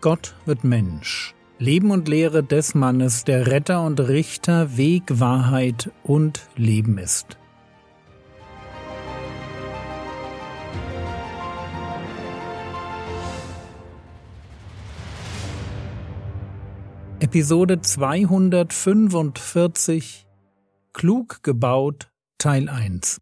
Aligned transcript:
Gott 0.00 0.34
wird 0.46 0.64
Mensch. 0.64 1.34
Leben 1.58 1.90
und 1.90 2.08
Lehre 2.08 2.42
des 2.42 2.74
Mannes, 2.74 3.24
der 3.24 3.48
Retter 3.48 3.84
und 3.84 4.00
Richter, 4.00 4.78
Weg, 4.78 5.20
Wahrheit 5.20 5.90
und 6.02 6.48
Leben 6.56 6.96
ist. 6.96 7.36
Episode 17.18 17.82
245 17.82 20.26
Klug 20.94 21.42
gebaut 21.42 22.10
Teil 22.38 22.70
1 22.70 23.20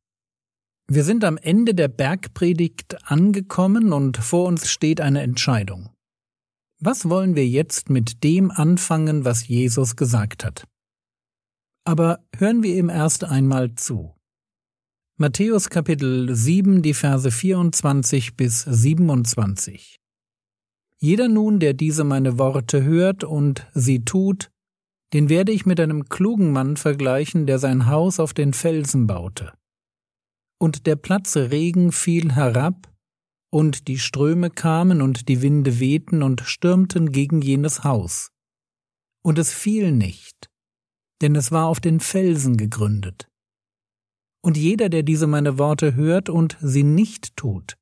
Wir 0.87 1.02
sind 1.02 1.24
am 1.24 1.38
Ende 1.38 1.74
der 1.74 1.88
Bergpredigt 1.88 3.10
angekommen 3.10 3.92
und 3.92 4.19
vor 4.19 4.47
uns 4.47 4.70
steht 4.70 5.01
eine 5.01 5.23
Entscheidung. 5.23 5.91
Was 6.80 7.09
wollen 7.09 7.34
wir 7.34 7.46
jetzt 7.46 7.91
mit 7.91 8.23
dem 8.23 8.52
anfangen, 8.52 9.24
was 9.24 9.48
Jesus 9.48 9.96
gesagt 9.96 10.45
hat? 10.45 10.64
Aber 11.84 12.20
hören 12.36 12.62
wir 12.62 12.77
ihm 12.77 12.88
erst 12.88 13.24
einmal 13.24 13.74
zu. 13.74 14.14
Matthäus 15.16 15.70
Kapitel 15.70 16.33
7, 16.33 16.83
die 16.83 16.95
Verse 16.95 17.28
24 17.28 18.36
bis 18.36 18.62
27. 18.62 19.96
Jeder 21.00 21.28
nun, 21.28 21.59
der 21.59 21.74
diese 21.74 22.05
meine 22.05 22.38
Worte 22.38 22.84
hört 22.84 23.24
und 23.24 23.66
sie 23.74 24.05
tut, 24.05 24.52
den 25.12 25.28
werde 25.28 25.50
ich 25.50 25.66
mit 25.66 25.80
einem 25.80 26.08
klugen 26.08 26.52
Mann 26.52 26.77
vergleichen, 26.77 27.47
der 27.47 27.58
sein 27.58 27.86
Haus 27.86 28.20
auf 28.20 28.34
den 28.34 28.52
Felsen 28.52 29.08
baute. 29.08 29.52
Und 30.60 30.86
der 30.86 30.95
Platz 30.95 31.36
Regen 31.36 31.91
fiel 31.91 32.34
herab, 32.34 32.88
und 33.50 33.88
die 33.88 33.98
Ströme 33.98 34.50
kamen 34.50 35.00
und 35.00 35.28
die 35.28 35.42
Winde 35.42 35.80
wehten 35.80 36.22
und 36.22 36.42
stürmten 36.42 37.12
gegen 37.12 37.41
jenes 37.41 37.84
Haus. 37.84 38.30
Und 39.22 39.38
es 39.38 39.52
fiel 39.52 39.92
nicht, 39.92 40.50
denn 41.22 41.34
es 41.34 41.50
war 41.50 41.66
auf 41.66 41.80
den 41.80 42.00
Felsen 42.00 42.56
gegründet. 42.56 43.28
Und 44.42 44.56
jeder, 44.56 44.88
der 44.88 45.02
diese 45.02 45.26
meine 45.26 45.58
Worte 45.58 45.94
hört 45.94 46.28
und 46.28 46.56
sie 46.60 46.84
nicht 46.84 47.36
tut, 47.36 47.76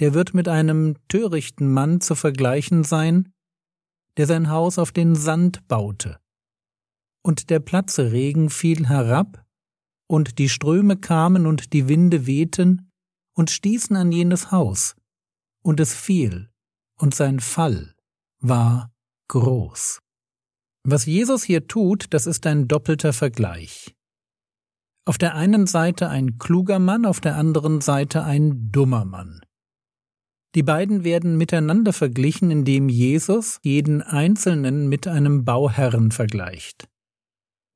der 0.00 0.14
wird 0.14 0.34
mit 0.34 0.48
einem 0.48 0.96
törichten 1.08 1.72
Mann 1.72 2.00
zu 2.00 2.14
vergleichen 2.14 2.84
sein, 2.84 3.32
der 4.16 4.26
sein 4.26 4.50
Haus 4.50 4.78
auf 4.78 4.92
den 4.92 5.14
Sand 5.14 5.66
baute. 5.68 6.18
Und 7.24 7.50
der 7.50 7.60
Platzregen 7.60 8.50
fiel 8.50 8.88
herab, 8.88 9.46
und 10.10 10.38
die 10.38 10.50
Ströme 10.50 10.98
kamen 10.98 11.46
und 11.46 11.72
die 11.72 11.88
Winde 11.88 12.26
wehten 12.26 12.91
und 13.34 13.50
stießen 13.50 13.96
an 13.96 14.12
jenes 14.12 14.50
Haus, 14.50 14.94
und 15.62 15.80
es 15.80 15.94
fiel, 15.94 16.50
und 16.98 17.14
sein 17.14 17.40
Fall 17.40 17.94
war 18.40 18.92
groß. 19.28 20.00
Was 20.84 21.06
Jesus 21.06 21.44
hier 21.44 21.68
tut, 21.68 22.06
das 22.10 22.26
ist 22.26 22.46
ein 22.46 22.68
doppelter 22.68 23.12
Vergleich. 23.12 23.94
Auf 25.04 25.18
der 25.18 25.34
einen 25.34 25.66
Seite 25.66 26.08
ein 26.08 26.38
kluger 26.38 26.78
Mann, 26.78 27.06
auf 27.06 27.20
der 27.20 27.36
anderen 27.36 27.80
Seite 27.80 28.24
ein 28.24 28.70
dummer 28.70 29.04
Mann. 29.04 29.40
Die 30.54 30.62
beiden 30.62 31.02
werden 31.02 31.38
miteinander 31.38 31.92
verglichen, 31.92 32.50
indem 32.50 32.88
Jesus 32.88 33.58
jeden 33.62 34.02
Einzelnen 34.02 34.88
mit 34.88 35.08
einem 35.08 35.44
Bauherrn 35.44 36.10
vergleicht. 36.10 36.88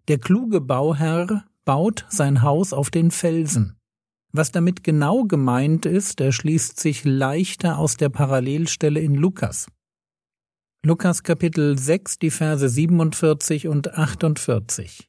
Der 0.08 0.18
kluge 0.18 0.60
Bauherr 0.60 1.44
baut 1.64 2.04
sein 2.10 2.42
Haus 2.42 2.72
auf 2.72 2.90
den 2.90 3.10
Felsen. 3.10 3.75
Was 4.32 4.52
damit 4.52 4.84
genau 4.84 5.24
gemeint 5.24 5.86
ist, 5.86 6.20
erschließt 6.20 6.78
sich 6.78 7.04
leichter 7.04 7.78
aus 7.78 7.96
der 7.96 8.08
Parallelstelle 8.08 9.00
in 9.00 9.14
Lukas. 9.14 9.66
Lukas 10.84 11.22
Kapitel 11.22 11.78
6, 11.78 12.18
die 12.18 12.30
Verse 12.30 12.68
47 12.68 13.66
und 13.66 13.94
48. 13.94 15.08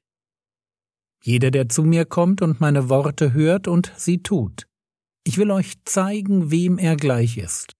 Jeder, 1.24 1.52
der 1.52 1.70
zu 1.70 1.84
mir 1.84 2.06
kommt 2.06 2.42
und 2.42 2.62
meine 2.62 2.90
Worte 2.90 3.34
hört 3.34 3.68
und 3.68 3.92
sie 3.96 4.24
tut. 4.24 4.68
Ich 5.24 5.38
will 5.38 5.52
euch 5.52 5.76
zeigen, 5.84 6.52
wem 6.52 6.78
er 6.78 6.96
gleich 6.96 7.38
ist. 7.38 7.74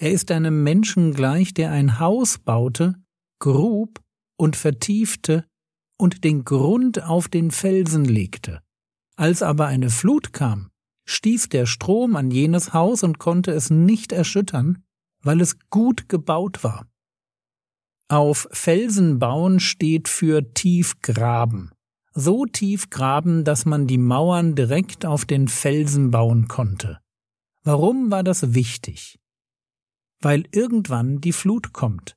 Er 0.00 0.10
ist 0.10 0.30
einem 0.30 0.62
Menschen 0.62 1.14
gleich, 1.14 1.54
der 1.54 1.70
ein 1.70 1.98
Haus 1.98 2.38
baute, 2.38 2.94
grub 3.40 4.00
und 4.36 4.56
vertiefte 4.56 5.44
und 5.98 6.24
den 6.24 6.44
Grund 6.44 7.02
auf 7.02 7.28
den 7.28 7.50
Felsen 7.50 8.04
legte. 8.04 8.62
Als 9.16 9.42
aber 9.42 9.66
eine 9.66 9.90
Flut 9.90 10.32
kam, 10.32 10.70
stieß 11.08 11.48
der 11.48 11.66
Strom 11.66 12.16
an 12.16 12.30
jenes 12.30 12.74
Haus 12.74 13.02
und 13.02 13.18
konnte 13.18 13.50
es 13.52 13.70
nicht 13.70 14.12
erschüttern, 14.12 14.84
weil 15.22 15.40
es 15.40 15.58
gut 15.70 16.08
gebaut 16.08 16.62
war. 16.62 16.86
Auf 18.08 18.48
Felsen 18.52 19.18
bauen 19.18 19.58
steht 19.58 20.08
für 20.08 20.52
tief 20.54 21.00
graben. 21.00 21.72
So 22.14 22.44
tief 22.46 22.90
graben, 22.90 23.44
dass 23.44 23.64
man 23.64 23.86
die 23.86 23.98
Mauern 23.98 24.54
direkt 24.54 25.06
auf 25.06 25.24
den 25.24 25.48
Felsen 25.48 26.10
bauen 26.10 26.48
konnte. 26.48 26.98
Warum 27.64 28.10
war 28.10 28.22
das 28.22 28.54
wichtig? 28.54 29.18
Weil 30.20 30.44
irgendwann 30.52 31.20
die 31.20 31.32
Flut 31.32 31.72
kommt, 31.72 32.16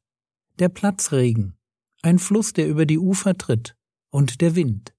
der 0.59 0.69
Platzregen, 0.69 1.56
ein 2.02 2.19
Fluss, 2.19 2.53
der 2.53 2.68
über 2.68 2.85
die 2.85 3.00
Ufer 3.00 3.38
tritt, 3.38 3.75
und 4.09 4.41
der 4.41 4.56
Wind. 4.56 4.94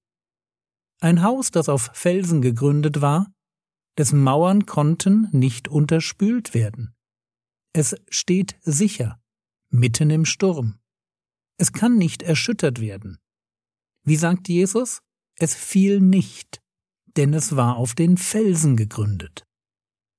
Ein 0.99 1.21
Haus, 1.21 1.51
das 1.51 1.69
auf 1.69 1.91
Felsen 1.93 2.41
gegründet 2.41 3.01
war, 3.01 3.27
dessen 3.97 4.21
Mauern 4.21 4.65
konnten 4.65 5.27
nicht 5.31 5.67
unterspült 5.67 6.53
werden. 6.53 6.95
Es 7.73 7.95
steht 8.09 8.55
sicher, 8.61 9.19
mitten 9.69 10.09
im 10.09 10.25
Sturm. 10.25 10.79
Es 11.57 11.73
kann 11.73 11.97
nicht 11.97 12.23
erschüttert 12.23 12.79
werden. 12.79 13.19
Wie 14.03 14.15
sagt 14.15 14.49
Jesus? 14.49 15.01
Es 15.35 15.55
fiel 15.55 15.99
nicht, 15.99 16.61
denn 17.17 17.33
es 17.33 17.55
war 17.55 17.77
auf 17.77 17.95
den 17.95 18.17
Felsen 18.17 18.75
gegründet. 18.75 19.45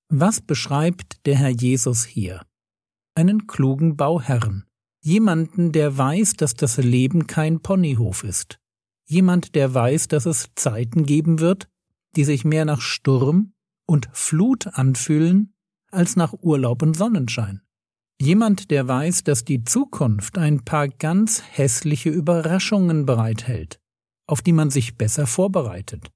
Was 0.09 0.41
beschreibt 0.41 1.25
der 1.27 1.37
Herr 1.37 1.51
Jesus 1.51 2.05
hier? 2.05 2.45
Einen 3.15 3.47
klugen 3.47 3.97
Bauherrn, 3.97 4.65
jemanden, 5.01 5.73
der 5.73 5.97
weiß, 5.97 6.35
dass 6.35 6.55
das 6.55 6.77
Leben 6.79 7.27
kein 7.27 7.61
Ponyhof 7.61 8.25
ist, 8.25 8.59
jemand, 9.05 9.55
der 9.55 9.73
weiß, 9.73 10.09
dass 10.09 10.27
es 10.27 10.51
Zeiten 10.57 11.05
geben 11.07 11.39
wird, 11.39 11.69
die 12.17 12.25
sich 12.25 12.45
mehr 12.45 12.65
nach 12.65 12.81
Sturm 12.81 13.54
und 13.87 14.09
Flut 14.13 14.67
anfühlen 14.69 15.55
als 15.91 16.17
nach 16.17 16.33
Urlaub 16.33 16.83
und 16.83 16.97
Sonnenschein. 16.97 17.61
Jemand, 18.21 18.71
der 18.71 18.87
weiß, 18.87 19.25
dass 19.25 19.45
die 19.45 19.65
Zukunft 19.65 20.39
ein 20.39 20.65
paar 20.65 20.89
ganz 20.89 21.43
hässliche 21.43 22.11
Überraschungen 22.11 23.07
bereithält, 23.07 23.81
auf 24.27 24.41
die 24.41 24.53
man 24.53 24.71
sich 24.71 24.97
besser 24.97 25.27
vorbereitet. 25.27 26.11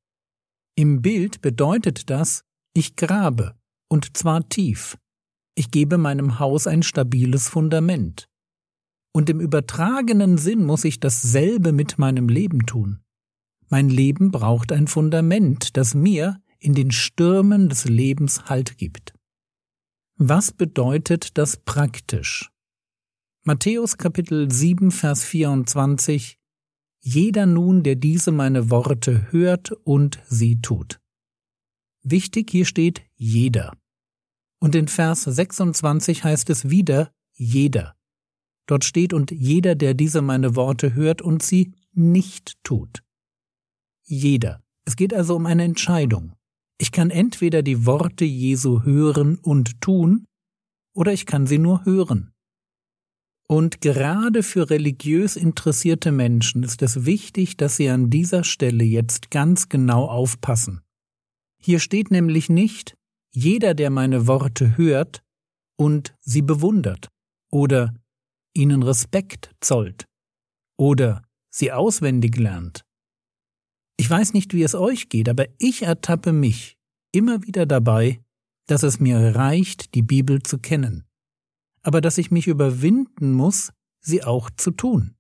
Im 0.76 1.02
Bild 1.02 1.40
bedeutet 1.40 2.08
das, 2.08 2.44
ich 2.72 2.94
grabe, 2.94 3.56
und 3.88 4.16
zwar 4.16 4.48
tief. 4.48 4.96
Ich 5.56 5.72
gebe 5.72 5.98
meinem 5.98 6.38
Haus 6.38 6.68
ein 6.68 6.84
stabiles 6.84 7.48
Fundament. 7.48 8.28
Und 9.12 9.28
im 9.28 9.40
übertragenen 9.40 10.38
Sinn 10.38 10.64
muss 10.64 10.84
ich 10.84 11.00
dasselbe 11.00 11.72
mit 11.72 11.98
meinem 11.98 12.28
Leben 12.28 12.64
tun. 12.66 13.00
Mein 13.68 13.88
Leben 13.88 14.30
braucht 14.30 14.70
ein 14.70 14.86
Fundament, 14.86 15.76
das 15.76 15.94
mir 15.94 16.40
in 16.58 16.74
den 16.74 16.90
Stürmen 16.90 17.68
des 17.68 17.84
Lebens 17.84 18.46
Halt 18.46 18.78
gibt. 18.78 19.14
Was 20.16 20.52
bedeutet 20.52 21.38
das 21.38 21.56
praktisch? 21.56 22.50
Matthäus 23.44 23.96
Kapitel 23.96 24.50
7 24.50 24.90
Vers 24.90 25.24
24 25.24 26.38
Jeder 27.00 27.46
nun, 27.46 27.82
der 27.82 27.94
diese 27.94 28.32
meine 28.32 28.70
Worte 28.70 29.30
hört 29.32 29.72
und 29.84 30.18
sie 30.26 30.60
tut. 30.60 31.00
Wichtig 32.02 32.50
hier 32.50 32.66
steht 32.66 33.02
jeder. 33.14 33.76
Und 34.60 34.74
in 34.74 34.88
Vers 34.88 35.22
26 35.22 36.24
heißt 36.24 36.50
es 36.50 36.68
wieder 36.68 37.12
jeder. 37.32 37.94
Dort 38.66 38.84
steht 38.84 39.12
und 39.12 39.30
jeder, 39.30 39.74
der 39.74 39.94
diese 39.94 40.20
meine 40.20 40.56
Worte 40.56 40.94
hört 40.94 41.22
und 41.22 41.42
sie 41.42 41.74
nicht 41.92 42.62
tut. 42.64 43.02
Jeder. 44.04 44.62
Es 44.84 44.96
geht 44.96 45.14
also 45.14 45.36
um 45.36 45.46
eine 45.46 45.64
Entscheidung. 45.64 46.34
Ich 46.80 46.92
kann 46.92 47.10
entweder 47.10 47.62
die 47.62 47.86
Worte 47.86 48.24
Jesu 48.24 48.82
hören 48.82 49.36
und 49.38 49.80
tun, 49.80 50.24
oder 50.94 51.12
ich 51.12 51.26
kann 51.26 51.46
sie 51.46 51.58
nur 51.58 51.84
hören. 51.84 52.32
Und 53.48 53.80
gerade 53.80 54.42
für 54.42 54.70
religiös 54.70 55.34
interessierte 55.36 56.12
Menschen 56.12 56.62
ist 56.62 56.82
es 56.82 57.04
wichtig, 57.04 57.56
dass 57.56 57.76
sie 57.76 57.88
an 57.88 58.10
dieser 58.10 58.44
Stelle 58.44 58.84
jetzt 58.84 59.30
ganz 59.30 59.68
genau 59.68 60.06
aufpassen. 60.06 60.82
Hier 61.60 61.80
steht 61.80 62.10
nämlich 62.10 62.48
nicht, 62.48 62.94
jeder, 63.32 63.74
der 63.74 63.90
meine 63.90 64.26
Worte 64.26 64.76
hört 64.76 65.22
und 65.76 66.14
sie 66.20 66.42
bewundert 66.42 67.08
oder 67.50 67.94
ihnen 68.54 68.82
Respekt 68.82 69.50
zollt 69.60 70.04
oder 70.76 71.22
sie 71.50 71.72
auswendig 71.72 72.36
lernt 72.36 72.84
ich 73.98 74.08
weiß 74.08 74.32
nicht, 74.32 74.54
wie 74.54 74.62
es 74.62 74.74
euch 74.74 75.10
geht, 75.10 75.28
aber 75.28 75.46
ich 75.58 75.82
ertappe 75.82 76.32
mich 76.32 76.78
immer 77.12 77.42
wieder 77.42 77.66
dabei, 77.66 78.20
dass 78.66 78.82
es 78.82 79.00
mir 79.00 79.34
reicht, 79.34 79.94
die 79.94 80.02
Bibel 80.02 80.42
zu 80.42 80.58
kennen. 80.58 81.04
aber 81.82 82.00
dass 82.00 82.18
ich 82.18 82.30
mich 82.30 82.46
überwinden 82.48 83.32
muss, 83.32 83.72
sie 84.00 84.22
auch 84.22 84.50
zu 84.50 84.72
tun. 84.72 85.14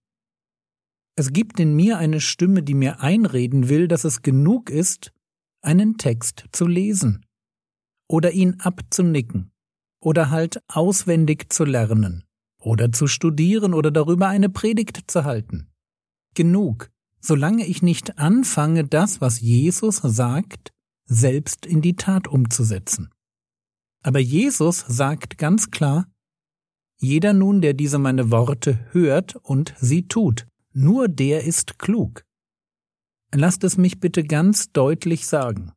Es 1.16 1.32
gibt 1.32 1.58
in 1.60 1.74
mir 1.74 1.98
eine 1.98 2.20
Stimme, 2.20 2.62
die 2.62 2.74
mir 2.74 3.00
einreden 3.00 3.68
will, 3.68 3.88
dass 3.88 4.04
es 4.04 4.22
genug 4.22 4.68
ist, 4.68 5.12
einen 5.62 5.96
Text 5.96 6.44
zu 6.52 6.66
lesen 6.66 7.24
oder 8.08 8.32
ihn 8.32 8.60
abzunicken 8.60 9.50
oder 10.00 10.30
halt 10.30 10.62
auswendig 10.68 11.50
zu 11.52 11.64
lernen 11.64 12.24
oder 12.60 12.92
zu 12.92 13.06
studieren 13.06 13.72
oder 13.72 13.90
darüber 13.90 14.28
eine 14.28 14.50
Predigt 14.50 15.10
zu 15.10 15.24
halten. 15.24 15.70
Genug, 16.34 16.90
solange 17.20 17.66
ich 17.66 17.82
nicht 17.82 18.18
anfange, 18.18 18.84
das, 18.84 19.20
was 19.20 19.40
Jesus 19.40 19.96
sagt, 19.96 20.72
selbst 21.04 21.66
in 21.66 21.80
die 21.80 21.96
Tat 21.96 22.28
umzusetzen. 22.28 23.10
Aber 24.02 24.18
Jesus 24.20 24.84
sagt 24.86 25.38
ganz 25.38 25.70
klar, 25.70 26.06
jeder 27.00 27.32
nun, 27.32 27.60
der 27.60 27.74
diese 27.74 27.98
meine 27.98 28.30
Worte 28.30 28.78
hört 28.92 29.36
und 29.36 29.74
sie 29.80 30.08
tut, 30.08 30.46
nur 30.72 31.08
der 31.08 31.44
ist 31.44 31.78
klug. 31.78 32.24
Lasst 33.34 33.64
es 33.64 33.76
mich 33.76 34.00
bitte 34.00 34.24
ganz 34.24 34.72
deutlich 34.72 35.26
sagen. 35.26 35.72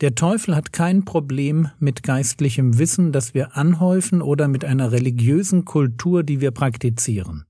Der 0.00 0.14
Teufel 0.14 0.56
hat 0.56 0.72
kein 0.72 1.04
Problem 1.04 1.70
mit 1.78 2.02
geistlichem 2.02 2.78
Wissen, 2.78 3.12
das 3.12 3.34
wir 3.34 3.56
anhäufen 3.56 4.22
oder 4.22 4.48
mit 4.48 4.64
einer 4.64 4.92
religiösen 4.92 5.64
Kultur, 5.64 6.22
die 6.22 6.40
wir 6.40 6.52
praktizieren. 6.52 7.44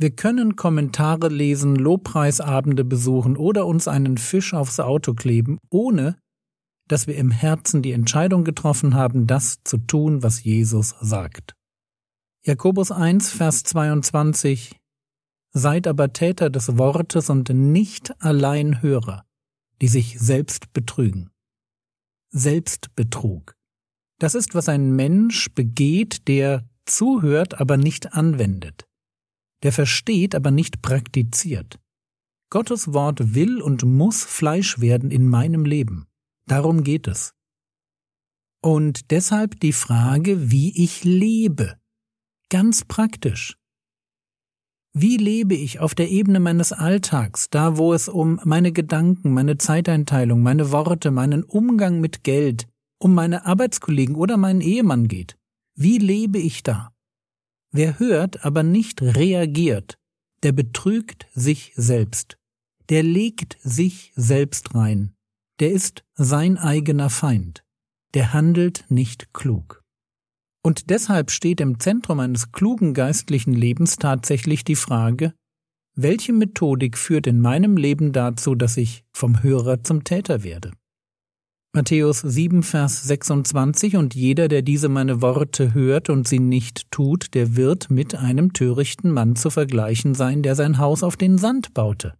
Wir 0.00 0.12
können 0.12 0.54
Kommentare 0.54 1.28
lesen, 1.28 1.74
Lobpreisabende 1.74 2.84
besuchen 2.84 3.36
oder 3.36 3.66
uns 3.66 3.88
einen 3.88 4.16
Fisch 4.16 4.54
aufs 4.54 4.78
Auto 4.78 5.12
kleben, 5.14 5.58
ohne 5.70 6.16
dass 6.86 7.08
wir 7.08 7.16
im 7.16 7.32
Herzen 7.32 7.82
die 7.82 7.90
Entscheidung 7.90 8.44
getroffen 8.44 8.94
haben, 8.94 9.26
das 9.26 9.58
zu 9.64 9.76
tun, 9.76 10.22
was 10.22 10.44
Jesus 10.44 10.94
sagt. 11.00 11.54
Jakobus 12.44 12.92
1, 12.92 13.30
Vers 13.30 13.64
22 13.64 14.76
Seid 15.52 15.86
aber 15.86 16.12
Täter 16.12 16.50
des 16.50 16.78
Wortes 16.78 17.28
und 17.28 17.48
nicht 17.48 18.22
allein 18.22 18.80
Hörer, 18.80 19.24
die 19.80 19.88
sich 19.88 20.20
selbst 20.20 20.72
betrügen. 20.72 21.30
Selbstbetrug. 22.30 23.54
Das 24.20 24.34
ist, 24.34 24.54
was 24.54 24.68
ein 24.68 24.94
Mensch 24.94 25.52
begeht, 25.54 26.28
der 26.28 26.68
zuhört, 26.86 27.60
aber 27.60 27.76
nicht 27.76 28.12
anwendet, 28.12 28.87
der 29.62 29.72
versteht, 29.72 30.34
aber 30.34 30.50
nicht 30.50 30.82
praktiziert. 30.82 31.78
Gottes 32.50 32.92
Wort 32.92 33.34
will 33.34 33.60
und 33.60 33.84
muss 33.84 34.24
Fleisch 34.24 34.80
werden 34.80 35.10
in 35.10 35.28
meinem 35.28 35.64
Leben. 35.64 36.06
Darum 36.46 36.82
geht 36.82 37.06
es. 37.06 37.34
Und 38.62 39.10
deshalb 39.10 39.60
die 39.60 39.72
Frage, 39.72 40.50
wie 40.50 40.82
ich 40.82 41.04
lebe. 41.04 41.76
Ganz 42.48 42.84
praktisch. 42.84 43.58
Wie 44.94 45.18
lebe 45.18 45.54
ich 45.54 45.78
auf 45.78 45.94
der 45.94 46.10
Ebene 46.10 46.40
meines 46.40 46.72
Alltags, 46.72 47.50
da 47.50 47.76
wo 47.76 47.92
es 47.92 48.08
um 48.08 48.40
meine 48.44 48.72
Gedanken, 48.72 49.32
meine 49.32 49.58
Zeiteinteilung, 49.58 50.42
meine 50.42 50.72
Worte, 50.72 51.10
meinen 51.10 51.44
Umgang 51.44 52.00
mit 52.00 52.24
Geld, 52.24 52.66
um 52.98 53.14
meine 53.14 53.44
Arbeitskollegen 53.44 54.16
oder 54.16 54.36
meinen 54.38 54.60
Ehemann 54.62 55.06
geht? 55.06 55.36
Wie 55.76 55.98
lebe 55.98 56.38
ich 56.38 56.62
da? 56.62 56.90
Wer 57.70 57.98
hört, 57.98 58.44
aber 58.44 58.62
nicht 58.62 59.02
reagiert, 59.02 59.98
der 60.42 60.52
betrügt 60.52 61.26
sich 61.34 61.72
selbst. 61.76 62.38
Der 62.88 63.02
legt 63.02 63.58
sich 63.60 64.12
selbst 64.16 64.74
rein. 64.74 65.14
Der 65.60 65.72
ist 65.72 66.04
sein 66.14 66.56
eigener 66.56 67.10
Feind. 67.10 67.62
Der 68.14 68.32
handelt 68.32 68.86
nicht 68.88 69.34
klug. 69.34 69.82
Und 70.62 70.90
deshalb 70.90 71.30
steht 71.30 71.60
im 71.60 71.78
Zentrum 71.78 72.20
eines 72.20 72.52
klugen 72.52 72.94
geistlichen 72.94 73.52
Lebens 73.52 73.96
tatsächlich 73.96 74.64
die 74.64 74.76
Frage, 74.76 75.34
welche 75.94 76.32
Methodik 76.32 76.96
führt 76.96 77.26
in 77.26 77.40
meinem 77.40 77.76
Leben 77.76 78.12
dazu, 78.12 78.54
dass 78.54 78.76
ich 78.76 79.04
vom 79.12 79.42
Hörer 79.42 79.82
zum 79.82 80.04
Täter 80.04 80.44
werde? 80.44 80.72
Matthäus 81.74 82.20
7, 82.20 82.62
Vers 82.62 83.02
26 83.04 83.96
Und 83.96 84.14
jeder, 84.14 84.48
der 84.48 84.62
diese 84.62 84.88
meine 84.88 85.20
Worte 85.20 85.74
hört 85.74 86.08
und 86.08 86.26
sie 86.26 86.38
nicht 86.38 86.90
tut, 86.90 87.34
der 87.34 87.56
wird 87.56 87.90
mit 87.90 88.14
einem 88.14 88.54
törichten 88.54 89.12
Mann 89.12 89.36
zu 89.36 89.50
vergleichen 89.50 90.14
sein, 90.14 90.42
der 90.42 90.54
sein 90.54 90.78
Haus 90.78 91.02
auf 91.02 91.16
den 91.16 91.36
Sand 91.36 91.74
baute. 91.74 92.14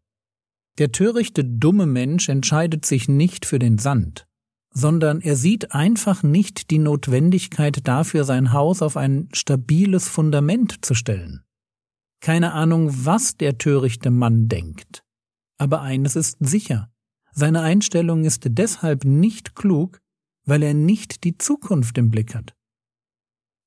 Der 0.79 0.93
törichte, 0.93 1.45
dumme 1.45 1.87
Mensch 1.87 2.29
entscheidet 2.29 2.85
sich 2.85 3.09
nicht 3.09 3.47
für 3.47 3.59
den 3.59 3.79
Sand, 3.79 4.27
sondern 4.73 5.21
er 5.23 5.35
sieht 5.35 5.73
einfach 5.73 6.23
nicht 6.23 6.71
die 6.71 6.79
Notwendigkeit 6.79 7.89
dafür, 7.89 8.25
sein 8.25 8.53
Haus 8.53 8.83
auf 8.83 8.97
ein 8.97 9.29
stabiles 9.33 10.09
Fundament 10.09 10.85
zu 10.85 10.95
stellen. 10.95 11.43
Keine 12.21 12.53
Ahnung, 12.53 12.91
was 12.93 13.37
der 13.37 13.59
törichte 13.59 14.11
Mann 14.11 14.49
denkt. 14.49 15.03
Aber 15.57 15.81
eines 15.81 16.17
ist 16.17 16.37
sicher. 16.39 16.91
Seine 17.39 17.61
Einstellung 17.61 18.25
ist 18.25 18.49
deshalb 18.49 19.05
nicht 19.05 19.55
klug, 19.55 20.01
weil 20.45 20.61
er 20.61 20.75
nicht 20.75 21.23
die 21.23 21.39
Zukunft 21.39 21.97
im 21.97 22.11
Blick 22.11 22.35
hat. 22.35 22.57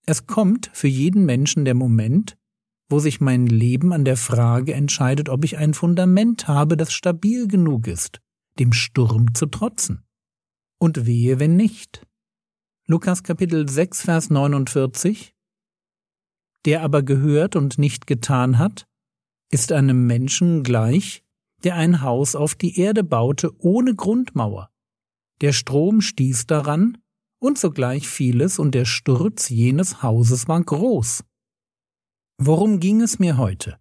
Es 0.05 0.27
kommt 0.27 0.69
für 0.73 0.89
jeden 0.89 1.25
Menschen 1.25 1.63
der 1.63 1.73
Moment, 1.73 2.37
wo 2.89 2.99
sich 2.99 3.21
mein 3.21 3.47
Leben 3.47 3.93
an 3.93 4.03
der 4.03 4.17
Frage 4.17 4.73
entscheidet, 4.73 5.29
ob 5.29 5.45
ich 5.45 5.57
ein 5.57 5.73
Fundament 5.73 6.49
habe, 6.49 6.75
das 6.75 6.91
stabil 6.91 7.47
genug 7.47 7.87
ist, 7.87 8.19
dem 8.59 8.73
Sturm 8.73 9.33
zu 9.33 9.45
trotzen 9.45 10.03
und 10.77 11.05
wehe, 11.05 11.39
wenn 11.39 11.55
nicht. 11.55 12.05
Lukas 12.87 13.23
Kapitel 13.23 13.69
6, 13.69 14.01
Vers 14.01 14.29
49 14.29 15.33
Der 16.65 16.81
aber 16.81 17.03
gehört 17.03 17.55
und 17.55 17.77
nicht 17.77 18.05
getan 18.05 18.57
hat, 18.57 18.85
ist 19.49 19.71
einem 19.71 20.07
Menschen 20.07 20.63
gleich, 20.63 21.23
der 21.63 21.75
ein 21.75 22.01
Haus 22.01 22.35
auf 22.35 22.55
die 22.55 22.79
Erde 22.79 23.03
baute 23.03 23.51
ohne 23.59 23.95
Grundmauer. 23.95 24.69
Der 25.41 25.53
Strom 25.53 26.01
stieß 26.01 26.47
daran, 26.47 26.97
und 27.39 27.57
sogleich 27.57 28.07
fiel 28.07 28.41
es, 28.41 28.59
und 28.59 28.75
der 28.75 28.85
Sturz 28.85 29.49
jenes 29.49 30.03
Hauses 30.03 30.47
war 30.47 30.61
groß. 30.61 31.23
Worum 32.37 32.79
ging 32.79 33.01
es 33.01 33.19
mir 33.19 33.37
heute? 33.37 33.79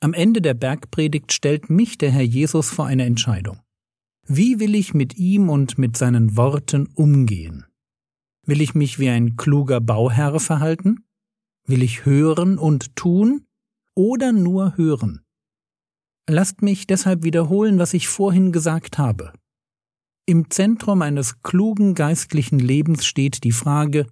Am 0.00 0.12
Ende 0.12 0.42
der 0.42 0.54
Bergpredigt 0.54 1.32
stellt 1.32 1.70
mich 1.70 1.96
der 1.96 2.10
Herr 2.10 2.22
Jesus 2.22 2.70
vor 2.70 2.86
eine 2.86 3.04
Entscheidung. 3.04 3.60
Wie 4.26 4.58
will 4.60 4.74
ich 4.74 4.94
mit 4.94 5.16
ihm 5.16 5.48
und 5.48 5.78
mit 5.78 5.96
seinen 5.96 6.36
Worten 6.36 6.88
umgehen? 6.94 7.66
Will 8.46 8.60
ich 8.60 8.74
mich 8.74 8.98
wie 8.98 9.08
ein 9.08 9.36
kluger 9.36 9.80
Bauherr 9.80 10.40
verhalten? 10.40 11.04
Will 11.66 11.82
ich 11.82 12.04
hören 12.04 12.58
und 12.58 12.94
tun 12.96 13.46
oder 13.94 14.32
nur 14.32 14.76
hören? 14.76 15.23
Lasst 16.28 16.62
mich 16.62 16.86
deshalb 16.86 17.22
wiederholen, 17.22 17.78
was 17.78 17.92
ich 17.92 18.08
vorhin 18.08 18.50
gesagt 18.50 18.98
habe. 18.98 19.32
Im 20.26 20.50
Zentrum 20.50 21.02
eines 21.02 21.42
klugen 21.42 21.94
geistlichen 21.94 22.58
Lebens 22.58 23.04
steht 23.04 23.44
die 23.44 23.52
Frage, 23.52 24.06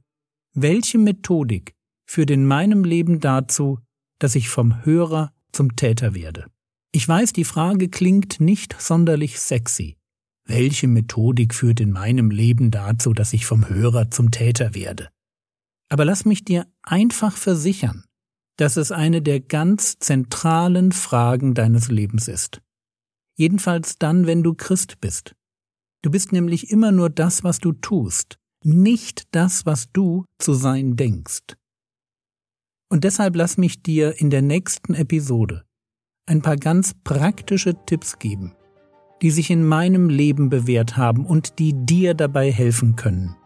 welche 0.54 0.98
Methodik 0.98 1.74
führt 2.04 2.30
in 2.30 2.46
meinem 2.46 2.84
Leben 2.84 3.20
dazu, 3.20 3.78
dass 4.18 4.34
ich 4.34 4.50
vom 4.50 4.84
Hörer 4.84 5.32
zum 5.52 5.74
Täter 5.74 6.14
werde? 6.14 6.46
Ich 6.92 7.08
weiß, 7.08 7.32
die 7.32 7.44
Frage 7.44 7.88
klingt 7.88 8.40
nicht 8.40 8.76
sonderlich 8.78 9.40
sexy. 9.40 9.96
Welche 10.44 10.88
Methodik 10.88 11.54
führt 11.54 11.80
in 11.80 11.90
meinem 11.90 12.30
Leben 12.30 12.70
dazu, 12.70 13.14
dass 13.14 13.32
ich 13.32 13.46
vom 13.46 13.70
Hörer 13.70 14.10
zum 14.10 14.30
Täter 14.30 14.74
werde? 14.74 15.08
Aber 15.88 16.04
lass 16.04 16.26
mich 16.26 16.44
dir 16.44 16.66
einfach 16.82 17.36
versichern, 17.36 18.04
dass 18.56 18.76
es 18.76 18.92
eine 18.92 19.22
der 19.22 19.40
ganz 19.40 19.98
zentralen 19.98 20.92
Fragen 20.92 21.54
deines 21.54 21.88
Lebens 21.88 22.28
ist. 22.28 22.60
Jedenfalls 23.36 23.98
dann, 23.98 24.26
wenn 24.26 24.42
du 24.42 24.54
Christ 24.54 25.00
bist. 25.00 25.34
Du 26.02 26.10
bist 26.10 26.32
nämlich 26.32 26.70
immer 26.70 26.92
nur 26.92 27.10
das, 27.10 27.44
was 27.44 27.58
du 27.58 27.72
tust, 27.72 28.38
nicht 28.64 29.24
das, 29.30 29.66
was 29.66 29.90
du 29.92 30.24
zu 30.38 30.54
sein 30.54 30.96
denkst. 30.96 31.56
Und 32.88 33.04
deshalb 33.04 33.36
lass 33.36 33.56
mich 33.56 33.82
dir 33.82 34.20
in 34.20 34.28
der 34.28 34.42
nächsten 34.42 34.94
Episode 34.94 35.64
ein 36.26 36.42
paar 36.42 36.56
ganz 36.56 36.94
praktische 37.04 37.74
Tipps 37.86 38.18
geben, 38.18 38.54
die 39.22 39.30
sich 39.30 39.50
in 39.50 39.64
meinem 39.64 40.08
Leben 40.08 40.50
bewährt 40.50 40.96
haben 40.96 41.24
und 41.24 41.58
die 41.58 41.72
dir 41.74 42.14
dabei 42.14 42.52
helfen 42.52 42.96
können, 42.96 43.36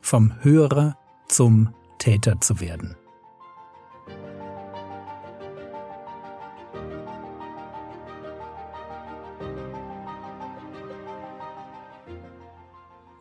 vom 0.00 0.32
Hörer 0.42 0.96
zum 1.28 1.74
Täter 1.98 2.40
zu 2.40 2.60
werden. 2.60 2.96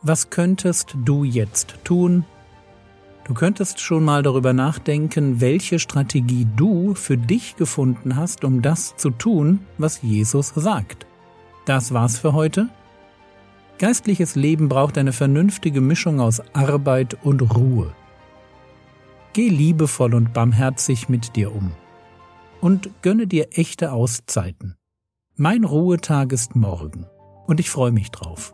Was 0.07 0.29
könntest 0.29 0.95
du 1.03 1.23
jetzt 1.23 1.79
tun? 1.83 2.25
Du 3.23 3.33
könntest 3.33 3.79
schon 3.79 4.05
mal 4.05 4.21
darüber 4.21 4.53
nachdenken, 4.53 5.41
welche 5.41 5.79
Strategie 5.79 6.45
du 6.55 6.93
für 6.93 7.17
dich 7.17 7.55
gefunden 7.55 8.15
hast, 8.15 8.43
um 8.43 8.61
das 8.61 8.95
zu 8.97 9.09
tun, 9.09 9.65
was 9.79 10.03
Jesus 10.03 10.49
sagt. 10.49 11.07
Das 11.65 11.91
war's 11.91 12.19
für 12.19 12.33
heute. 12.33 12.69
Geistliches 13.79 14.35
Leben 14.35 14.69
braucht 14.69 14.99
eine 14.99 15.11
vernünftige 15.11 15.81
Mischung 15.81 16.19
aus 16.19 16.39
Arbeit 16.53 17.17
und 17.23 17.41
Ruhe. 17.41 17.95
Geh 19.33 19.49
liebevoll 19.49 20.13
und 20.13 20.33
barmherzig 20.33 21.09
mit 21.09 21.35
dir 21.35 21.51
um. 21.51 21.71
Und 22.61 22.91
gönne 23.01 23.25
dir 23.25 23.57
echte 23.57 23.91
Auszeiten. 23.91 24.75
Mein 25.35 25.63
Ruhetag 25.63 26.31
ist 26.31 26.55
morgen, 26.55 27.07
und 27.47 27.59
ich 27.59 27.71
freue 27.71 27.91
mich 27.91 28.11
drauf. 28.11 28.53